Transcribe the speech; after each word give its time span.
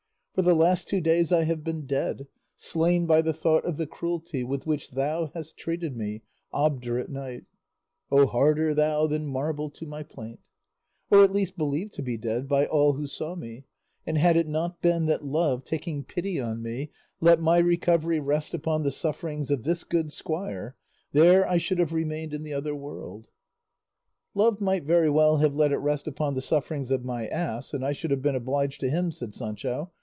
For 0.33 0.43
the 0.43 0.55
last 0.55 0.87
two 0.87 1.01
days 1.01 1.33
I 1.33 1.43
have 1.43 1.61
been 1.61 1.85
dead, 1.85 2.25
slain 2.55 3.05
by 3.05 3.21
the 3.21 3.33
thought 3.33 3.65
of 3.65 3.75
the 3.75 3.85
cruelty 3.85 4.45
with 4.45 4.65
which 4.65 4.91
thou 4.91 5.25
hast 5.33 5.57
treated 5.57 5.97
me, 5.97 6.21
obdurate 6.53 7.09
knight, 7.09 7.47
O 8.09 8.25
harder 8.25 8.73
thou 8.73 9.07
than 9.07 9.27
marble 9.27 9.69
to 9.71 9.85
my 9.85 10.03
plaint; 10.03 10.39
or 11.11 11.21
at 11.21 11.33
least 11.33 11.57
believed 11.57 11.93
to 11.95 12.01
be 12.01 12.15
dead 12.15 12.47
by 12.47 12.65
all 12.65 12.93
who 12.93 13.07
saw 13.07 13.35
me; 13.35 13.65
and 14.07 14.17
had 14.17 14.37
it 14.37 14.47
not 14.47 14.81
been 14.81 15.05
that 15.07 15.25
Love, 15.25 15.65
taking 15.65 16.01
pity 16.05 16.39
on 16.39 16.61
me, 16.63 16.91
let 17.19 17.41
my 17.41 17.57
recovery 17.57 18.21
rest 18.21 18.53
upon 18.53 18.83
the 18.83 18.89
sufferings 18.91 19.51
of 19.51 19.63
this 19.63 19.83
good 19.83 20.13
squire, 20.13 20.77
there 21.11 21.45
I 21.45 21.57
should 21.57 21.77
have 21.77 21.91
remained 21.91 22.33
in 22.33 22.43
the 22.43 22.53
other 22.53 22.73
world." 22.73 23.27
"Love 24.33 24.61
might 24.61 24.85
very 24.85 25.09
well 25.09 25.37
have 25.39 25.57
let 25.57 25.73
it 25.73 25.77
rest 25.79 26.07
upon 26.07 26.35
the 26.35 26.41
sufferings 26.41 26.89
of 26.89 27.03
my 27.03 27.27
ass, 27.27 27.73
and 27.73 27.85
I 27.85 27.91
should 27.91 28.11
have 28.11 28.21
been 28.21 28.33
obliged 28.35 28.79
to 28.79 28.89
him," 28.89 29.11
said 29.11 29.33
Sancho. 29.33 29.91